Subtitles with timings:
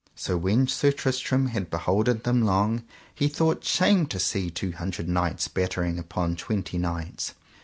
[0.15, 2.81] So when Sir Tristram had beholden them long
[3.13, 7.35] he thought shame to see two hundred knights battering upon twenty knights.